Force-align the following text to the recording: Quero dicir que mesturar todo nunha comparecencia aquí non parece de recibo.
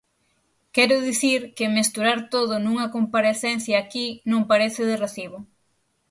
Quero 0.75 0.95
dicir 1.09 1.39
que 1.57 1.73
mesturar 1.77 2.19
todo 2.33 2.53
nunha 2.63 2.91
comparecencia 2.95 3.75
aquí 3.79 4.07
non 4.31 4.41
parece 4.51 4.81
de 4.89 4.95
recibo. 5.03 5.37